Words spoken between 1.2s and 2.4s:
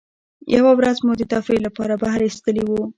تفریح له پاره بهر